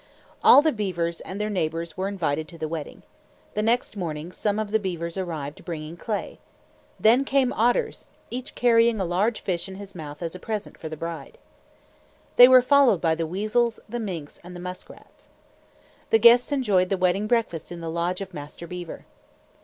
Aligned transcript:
All 0.43 0.63
the 0.63 0.71
beavers 0.71 1.21
and 1.21 1.39
their 1.39 1.51
neighbors 1.51 1.95
were 1.95 2.07
invited 2.07 2.47
to 2.47 2.57
the 2.57 2.67
wedding. 2.67 3.03
The 3.53 3.61
next 3.61 3.95
morning, 3.95 4.31
some 4.31 4.57
of 4.57 4.71
the 4.71 4.79
beavers 4.79 5.15
arrived 5.15 5.63
bringing 5.63 5.95
clay. 5.95 6.39
Then 6.99 7.23
came 7.23 7.53
otters, 7.53 8.05
each 8.31 8.55
carrying 8.55 8.99
a 8.99 9.05
large 9.05 9.41
fish 9.41 9.69
in 9.69 9.75
his 9.75 9.93
mouth 9.93 10.23
as 10.23 10.33
a 10.33 10.39
present 10.39 10.75
for 10.79 10.89
the 10.89 10.97
bride. 10.97 11.37
They 12.35 12.47
were 12.47 12.63
followed 12.63 12.99
by 12.99 13.13
the 13.13 13.27
weasels, 13.27 13.79
the 13.87 13.99
minks, 13.99 14.39
and 14.43 14.55
the 14.55 14.59
muskrats. 14.59 15.27
The 16.09 16.17
guests 16.17 16.51
enjoyed 16.51 16.89
the 16.89 16.97
wedding 16.97 17.27
breakfast 17.27 17.71
in 17.71 17.79
the 17.79 17.87
lodge 17.91 18.21
of 18.21 18.33
Master 18.33 18.65
Beaver. 18.65 19.05